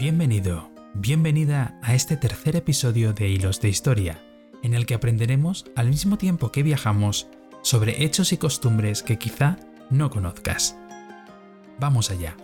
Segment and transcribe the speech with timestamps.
[0.00, 4.24] Bienvenido, bienvenida a este tercer episodio de Hilos de Historia,
[4.62, 7.28] en el que aprenderemos al mismo tiempo que viajamos
[7.60, 9.58] sobre hechos y costumbres que quizá
[9.90, 10.74] no conozcas.
[11.78, 12.34] Vamos allá.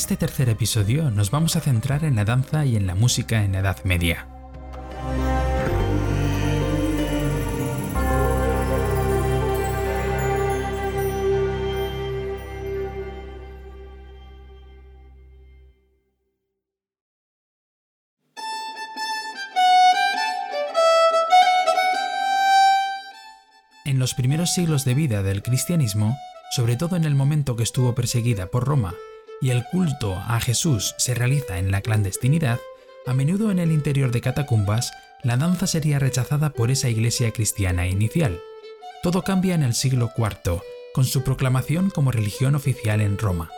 [0.00, 3.52] Este tercer episodio nos vamos a centrar en la danza y en la música en
[3.52, 4.26] la Edad Media.
[23.84, 26.16] En los primeros siglos de vida del cristianismo,
[26.52, 28.94] sobre todo en el momento que estuvo perseguida por Roma
[29.40, 32.60] y el culto a Jesús se realiza en la clandestinidad,
[33.06, 37.86] a menudo en el interior de catacumbas, la danza sería rechazada por esa iglesia cristiana
[37.86, 38.40] inicial.
[39.02, 40.62] Todo cambia en el siglo IV,
[40.94, 43.50] con su proclamación como religión oficial en Roma.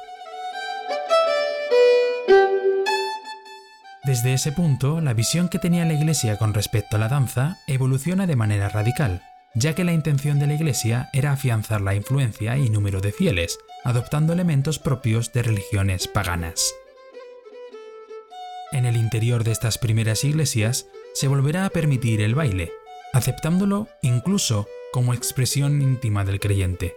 [4.05, 8.27] Desde ese punto, la visión que tenía la Iglesia con respecto a la danza evoluciona
[8.27, 9.22] de manera radical,
[9.55, 13.58] ya que la intención de la Iglesia era afianzar la influencia y número de fieles,
[13.84, 16.75] adoptando elementos propios de religiones paganas.
[18.72, 22.72] En el interior de estas primeras iglesias se volverá a permitir el baile,
[23.12, 26.97] aceptándolo incluso como expresión íntima del creyente,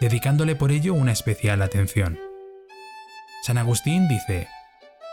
[0.00, 2.18] dedicándole por ello una especial atención.
[3.42, 4.48] San Agustín dice,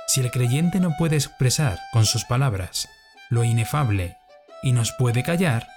[0.08, 2.90] si el creyente no puede expresar con sus palabras
[3.30, 4.18] lo inefable
[4.64, 5.68] y nos puede callar,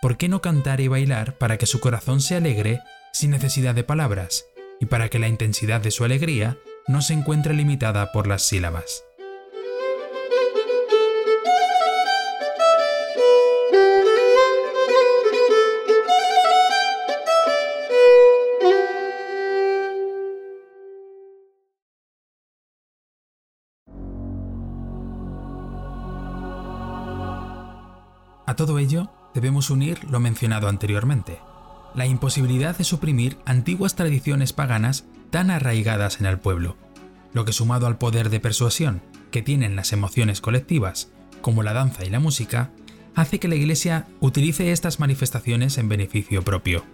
[0.00, 2.80] ¿por qué no cantar y bailar para que su corazón se alegre
[3.12, 4.44] sin necesidad de palabras
[4.80, 9.04] y para que la intensidad de su alegría no se encuentre limitada por las sílabas?
[28.46, 31.38] A todo ello, debemos unir lo mencionado anteriormente,
[31.94, 36.76] la imposibilidad de suprimir antiguas tradiciones paganas tan arraigadas en el pueblo,
[37.32, 42.04] lo que sumado al poder de persuasión que tienen las emociones colectivas, como la danza
[42.04, 42.70] y la música,
[43.14, 46.84] hace que la Iglesia utilice estas manifestaciones en beneficio propio.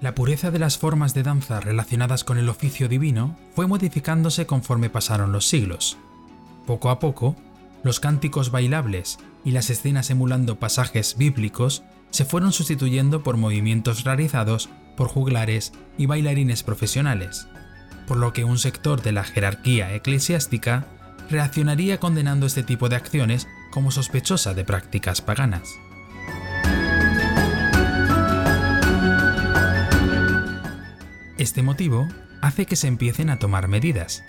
[0.00, 4.90] La pureza de las formas de danza relacionadas con el oficio divino fue modificándose conforme
[4.90, 5.96] pasaron los siglos.
[6.66, 7.36] Poco a poco,
[7.82, 14.68] los cánticos bailables y las escenas emulando pasajes bíblicos se fueron sustituyendo por movimientos realizados
[14.96, 17.48] por juglares y bailarines profesionales,
[18.06, 20.86] por lo que un sector de la jerarquía eclesiástica
[21.30, 25.70] reaccionaría condenando este tipo de acciones como sospechosa de prácticas paganas.
[31.38, 32.06] Este motivo
[32.42, 34.22] hace que se empiecen a tomar medidas,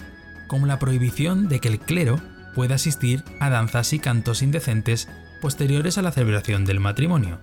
[0.47, 2.21] como la prohibición de que el clero
[2.53, 5.07] pueda asistir a danzas y cantos indecentes
[5.41, 7.39] posteriores a la celebración del matrimonio.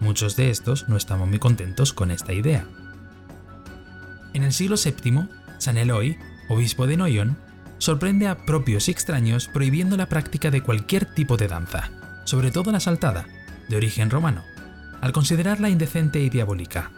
[0.00, 2.66] Muchos de estos no estamos muy contentos con esta idea.
[4.32, 6.16] En el siglo VII, San Eloy,
[6.48, 7.36] obispo de Noyon,
[7.78, 11.90] sorprende a propios y extraños prohibiendo la práctica de cualquier tipo de danza,
[12.24, 13.26] sobre todo la saltada,
[13.68, 14.44] de origen romano,
[15.00, 16.90] al considerarla indecente y diabólica.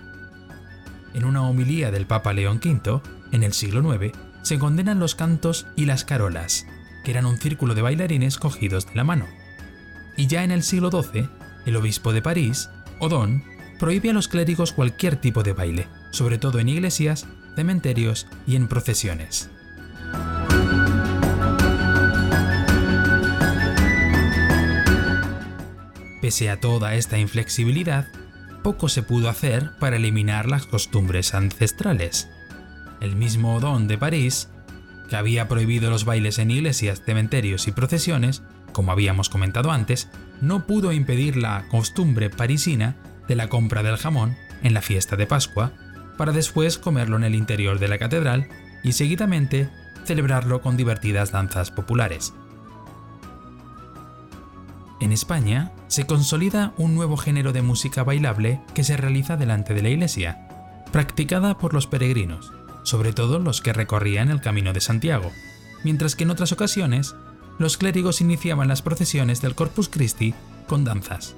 [1.14, 3.00] En una homilía del Papa León V,
[3.32, 6.66] en el siglo IX, se condenan los cantos y las carolas,
[7.04, 9.26] que eran un círculo de bailarines cogidos de la mano.
[10.16, 11.28] Y ya en el siglo XII,
[11.66, 12.68] el obispo de París,
[12.98, 13.44] Odón,
[13.78, 17.26] prohíbe a los clérigos cualquier tipo de baile, sobre todo en iglesias,
[17.56, 19.50] cementerios y en procesiones.
[26.20, 28.06] Pese a toda esta inflexibilidad,
[28.62, 32.28] poco se pudo hacer para eliminar las costumbres ancestrales.
[33.00, 34.48] El mismo Odón de París
[35.12, 38.42] que había prohibido los bailes en iglesias, cementerios y procesiones,
[38.72, 40.08] como habíamos comentado antes,
[40.40, 42.96] no pudo impedir la costumbre parisina
[43.28, 45.72] de la compra del jamón en la fiesta de Pascua,
[46.16, 48.48] para después comerlo en el interior de la catedral
[48.82, 49.68] y seguidamente
[50.04, 52.32] celebrarlo con divertidas danzas populares.
[54.98, 59.82] En España se consolida un nuevo género de música bailable que se realiza delante de
[59.82, 60.48] la iglesia,
[60.90, 62.50] practicada por los peregrinos,
[62.82, 65.32] sobre todo los que recorrían el Camino de Santiago,
[65.84, 67.14] mientras que en otras ocasiones
[67.58, 70.34] los clérigos iniciaban las procesiones del Corpus Christi
[70.66, 71.36] con danzas.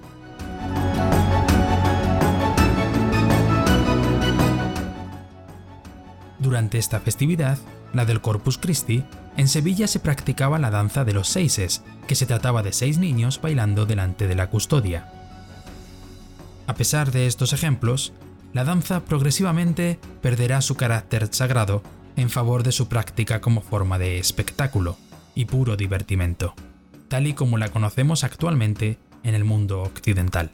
[6.39, 7.59] Durante esta festividad,
[7.95, 9.03] la del Corpus Christi,
[9.37, 13.41] en Sevilla se practicaba la danza de los seises, que se trataba de seis niños
[13.41, 15.11] bailando delante de la custodia.
[16.67, 18.13] A pesar de estos ejemplos,
[18.55, 21.83] la danza progresivamente perderá su carácter sagrado
[22.17, 24.97] en favor de su práctica como forma de espectáculo
[25.35, 26.55] y puro divertimento,
[27.09, 30.53] tal y como la conocemos actualmente en el mundo occidental.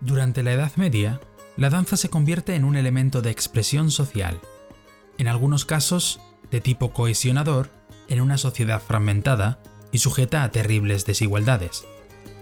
[0.00, 1.20] Durante la Edad Media,
[1.56, 4.40] la danza se convierte en un elemento de expresión social,
[5.18, 6.20] en algunos casos
[6.50, 7.70] de tipo cohesionador
[8.08, 9.58] en una sociedad fragmentada
[9.90, 11.84] y sujeta a terribles desigualdades,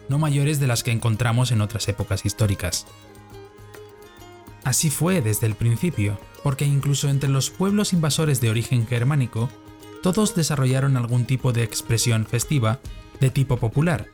[0.08, 2.86] no mayores de las que encontramos en otras épocas históricas.
[4.64, 9.48] Así fue desde el principio, porque incluso entre los pueblos invasores de origen germánico,
[10.02, 12.80] todos desarrollaron algún tipo de expresión festiva
[13.20, 14.08] de tipo popular,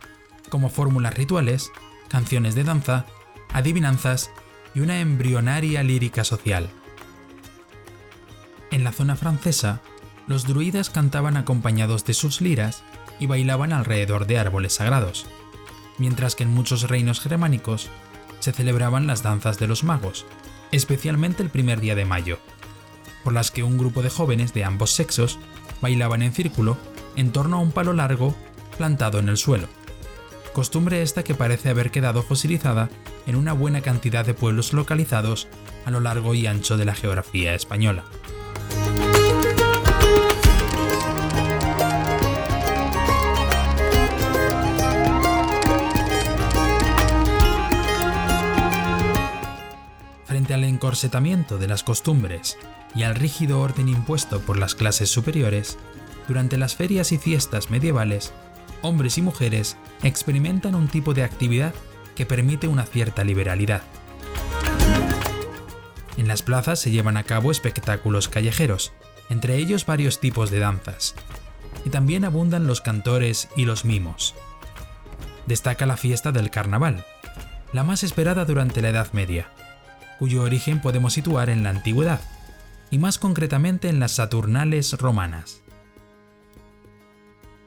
[0.51, 1.71] como fórmulas rituales,
[2.09, 3.07] canciones de danza,
[3.53, 4.31] adivinanzas
[4.75, 6.71] y una embrionaria lírica social.
[8.71, 9.81] En la zona francesa,
[10.27, 12.83] los druidas cantaban acompañados de sus liras
[13.19, 15.27] y bailaban alrededor de árboles sagrados,
[15.99, 17.89] mientras que en muchos reinos germánicos
[18.39, 20.25] se celebraban las danzas de los magos,
[20.73, 22.39] especialmente el primer día de mayo,
[23.25, 25.39] por las que un grupo de jóvenes de ambos sexos
[25.81, 26.79] bailaban en círculo
[27.17, 28.35] en torno a un palo largo
[28.79, 29.69] plantado en el suelo.
[30.53, 32.91] Costumbre esta que parece haber quedado fosilizada
[33.27, 35.49] en una buena cantidad de pueblos localizados
[35.85, 38.05] a lo largo y ancho de la geografía española.
[50.25, 52.59] Frente al encorsetamiento de las costumbres
[52.95, 55.79] y al rígido orden impuesto por las clases superiores,
[56.27, 58.33] durante las ferias y fiestas medievales,
[58.83, 61.75] hombres y mujeres experimentan un tipo de actividad
[62.15, 63.83] que permite una cierta liberalidad.
[66.17, 68.93] En las plazas se llevan a cabo espectáculos callejeros,
[69.31, 71.15] entre ellos varios tipos de danzas,
[71.85, 74.35] y también abundan los cantores y los mimos.
[75.47, 77.05] Destaca la fiesta del carnaval,
[77.73, 79.49] la más esperada durante la Edad Media,
[80.19, 82.21] cuyo origen podemos situar en la antigüedad,
[82.91, 85.63] y más concretamente en las Saturnales romanas.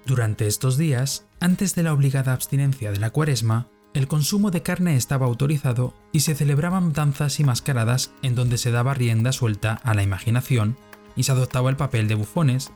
[0.05, 4.97] Durante estos días, antes de la obligada abstinencia de la cuaresma, el consumo de carne
[4.97, 9.93] estaba autorizado y se celebraban danzas y mascaradas en donde se daba rienda suelta a
[9.93, 10.77] la imaginación
[11.15, 12.71] y se adoptaba el papel de bufones,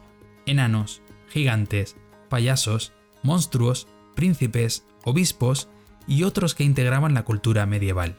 [0.45, 1.97] enanos, gigantes,
[2.29, 2.94] payasos,
[3.24, 5.68] monstruos, príncipes, obispos
[6.07, 8.15] y otros que integraban la cultura medieval.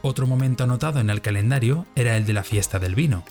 [0.00, 3.24] Otro momento anotado en el calendario era el de la fiesta del vino,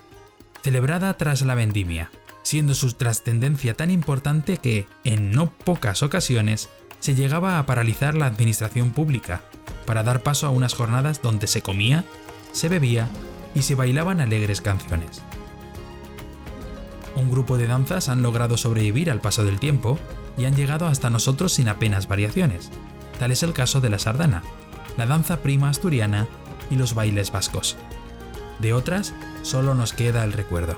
[0.63, 2.12] celebrada tras la vendimia,
[2.44, 6.69] siendo su trascendencia tan importante que, en no pocas ocasiones,
[7.00, 9.42] se llegaba a paralizar la administración pública,
[9.86, 12.06] para dar paso a unas jornadas donde se comía,
[12.52, 13.10] se bebía
[13.56, 15.22] y se bailaban alegres canciones.
[17.16, 20.00] Un grupo de danzas han logrado sobrevivir al paso del tiempo
[20.38, 22.69] y han llegado hasta nosotros sin apenas variaciones.
[23.19, 24.44] Tal es el caso de la sardana,
[24.98, 26.27] la danza prima asturiana
[26.70, 27.77] y los bailes vascos.
[28.62, 30.77] De otras, solo nos queda el recuerdo.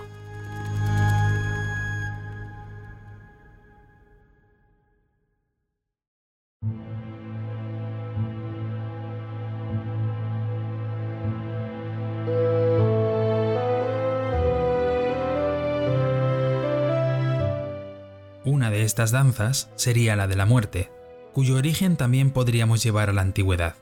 [18.46, 20.90] Una de estas danzas sería la de la muerte,
[21.34, 23.76] cuyo origen también podríamos llevar a la antigüedad,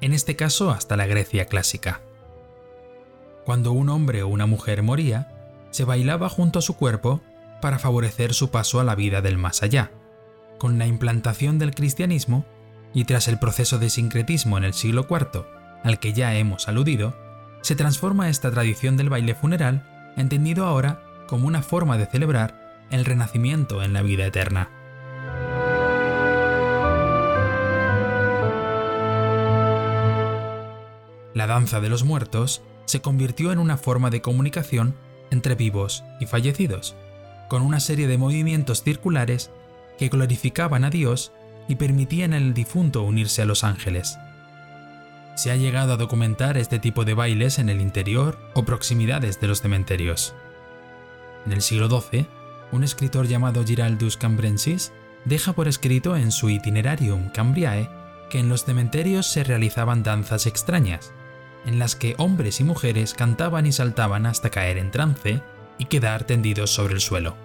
[0.00, 2.02] en este caso hasta la Grecia clásica.
[3.44, 5.28] Cuando un hombre o una mujer moría,
[5.70, 7.20] se bailaba junto a su cuerpo
[7.60, 9.90] para favorecer su paso a la vida del más allá.
[10.58, 12.44] Con la implantación del cristianismo
[12.94, 15.44] y tras el proceso de sincretismo en el siglo IV,
[15.82, 17.16] al que ya hemos aludido,
[17.62, 23.04] se transforma esta tradición del baile funeral, entendido ahora como una forma de celebrar el
[23.04, 24.70] renacimiento en la vida eterna.
[31.34, 34.94] La danza de los muertos se convirtió en una forma de comunicación
[35.30, 36.94] entre vivos y fallecidos,
[37.48, 39.50] con una serie de movimientos circulares
[39.98, 41.32] que glorificaban a Dios
[41.68, 44.18] y permitían al difunto unirse a los ángeles.
[45.34, 49.48] Se ha llegado a documentar este tipo de bailes en el interior o proximidades de
[49.48, 50.34] los cementerios.
[51.46, 52.26] En el siglo XII,
[52.72, 54.92] un escritor llamado Giraldus Cambrensis
[55.24, 57.88] deja por escrito en su Itinerarium Cambriae
[58.30, 61.12] que en los cementerios se realizaban danzas extrañas,
[61.66, 65.40] en las que hombres y mujeres cantaban y saltaban hasta caer en trance
[65.78, 67.36] y quedar tendidos sobre el suelo.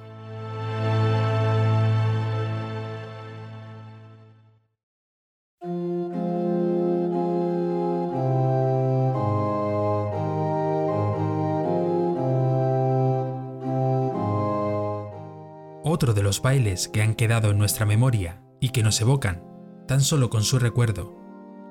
[15.90, 19.44] Otro de los bailes que han quedado en nuestra memoria y que nos evocan,
[19.88, 21.16] tan solo con su recuerdo,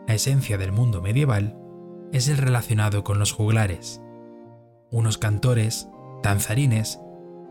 [0.08, 1.65] la esencia del mundo medieval,
[2.12, 4.00] es el relacionado con los juglares.
[4.90, 5.88] Unos cantores,
[6.22, 7.00] danzarines,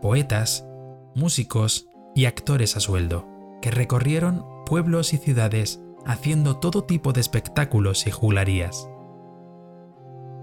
[0.00, 0.66] poetas,
[1.14, 3.28] músicos y actores a sueldo,
[3.62, 8.88] que recorrieron pueblos y ciudades haciendo todo tipo de espectáculos y juglarías.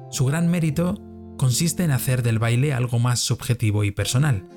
[0.09, 0.99] Su gran mérito
[1.37, 4.47] consiste en hacer del baile algo más subjetivo y personal,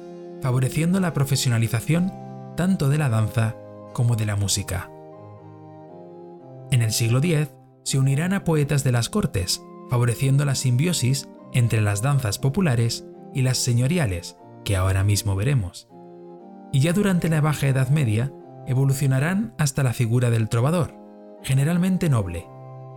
[0.43, 2.13] favoreciendo la profesionalización
[2.57, 3.57] tanto de la danza
[3.93, 4.91] como de la música.
[6.71, 7.49] En el siglo X
[7.87, 13.43] se unirán a poetas de las cortes, favoreciendo la simbiosis entre las danzas populares y
[13.43, 15.89] las señoriales, que ahora mismo veremos.
[16.73, 18.33] Y ya durante la Baja Edad Media
[18.67, 20.97] evolucionarán hasta la figura del trovador,
[21.45, 22.49] generalmente noble,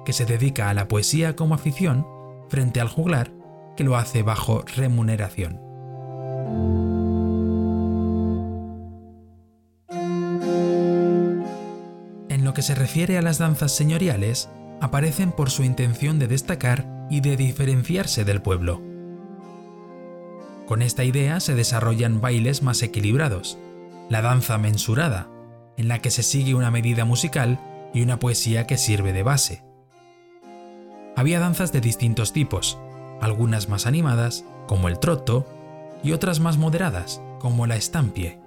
[0.06, 2.08] que se dedica a la poesía como afición
[2.50, 3.32] frente al juglar,
[3.78, 5.62] que lo hace bajo remuneración.
[12.28, 14.50] En lo que se refiere a las danzas señoriales,
[14.82, 18.82] aparecen por su intención de destacar y de diferenciarse del pueblo.
[20.66, 23.58] Con esta idea se desarrollan bailes más equilibrados,
[24.10, 25.28] la danza mensurada,
[25.78, 27.60] en la que se sigue una medida musical
[27.94, 29.64] y una poesía que sirve de base.
[31.16, 32.78] Había danzas de distintos tipos,
[33.22, 35.46] algunas más animadas, como el trotto,
[36.04, 38.40] y otras más moderadas, como la estampie,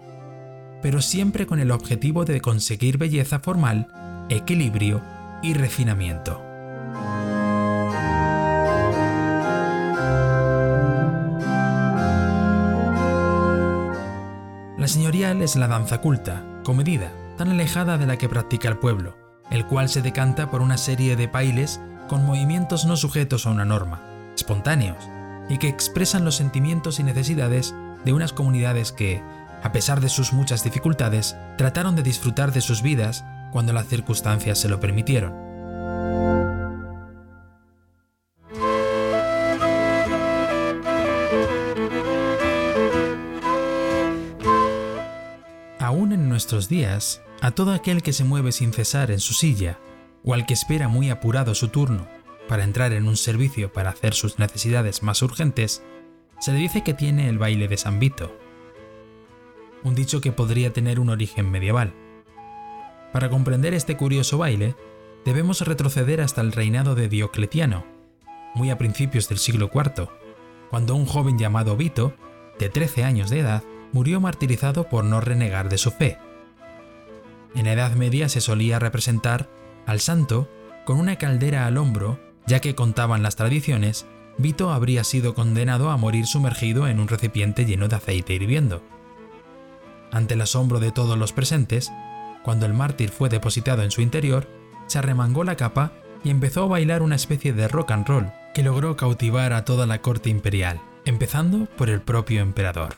[0.82, 5.00] pero siempre con el objetivo de conseguir belleza formal, equilibrio
[5.42, 6.42] y refinamiento.
[14.78, 19.16] La señorial es la danza culta, comedida, tan alejada de la que practica el pueblo,
[19.50, 23.64] el cual se decanta por una serie de bailes con movimientos no sujetos a una
[23.64, 24.02] norma,
[24.34, 25.08] espontáneos,
[25.48, 29.22] y que expresan los sentimientos y necesidades de unas comunidades que,
[29.62, 34.58] a pesar de sus muchas dificultades, trataron de disfrutar de sus vidas cuando las circunstancias
[34.58, 35.32] se lo permitieron.
[45.78, 49.78] Aún en nuestros días, a todo aquel que se mueve sin cesar en su silla,
[50.24, 52.06] o al que espera muy apurado su turno
[52.48, 55.82] para entrar en un servicio para hacer sus necesidades más urgentes,
[56.40, 58.36] se le dice que tiene el baile de San Vito.
[59.84, 61.94] Un dicho que podría tener un origen medieval.
[63.12, 64.74] Para comprender este curioso baile,
[65.24, 67.84] debemos retroceder hasta el reinado de Diocletiano,
[68.54, 70.08] muy a principios del siglo IV,
[70.70, 72.14] cuando un joven llamado Vito,
[72.58, 76.18] de 13 años de edad, murió martirizado por no renegar de su fe.
[77.54, 79.48] En la Edad Media se solía representar
[79.86, 80.48] al santo
[80.86, 84.06] con una caldera al hombro, ya que contaban las tradiciones,
[84.38, 88.82] Vito habría sido condenado a morir sumergido en un recipiente lleno de aceite hirviendo.
[90.10, 91.92] Ante el asombro de todos los presentes,
[92.42, 94.48] cuando el mártir fue depositado en su interior,
[94.86, 95.92] se arremangó la capa
[96.24, 99.86] y empezó a bailar una especie de rock and roll que logró cautivar a toda
[99.86, 102.96] la corte imperial, empezando por el propio emperador.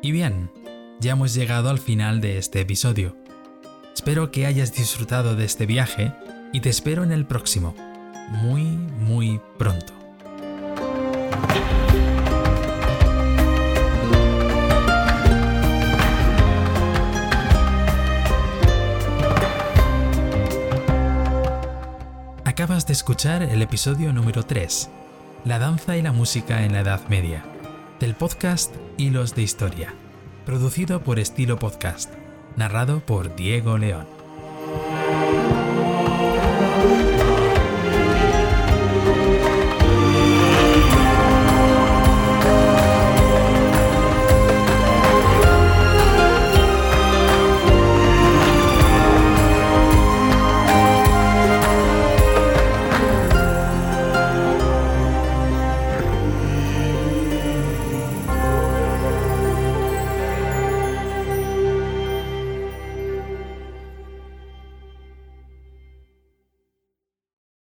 [0.00, 0.50] Y bien,
[1.00, 3.14] ya hemos llegado al final de este episodio.
[3.94, 6.14] Espero que hayas disfrutado de este viaje
[6.52, 7.74] y te espero en el próximo
[8.30, 9.92] muy, muy pronto.
[22.44, 24.90] Acabas de escuchar el episodio número 3,
[25.44, 27.44] La danza y la música en la Edad Media,
[28.00, 29.94] del podcast Hilos de Historia,
[30.44, 32.12] producido por Estilo Podcast,
[32.56, 34.06] narrado por Diego León.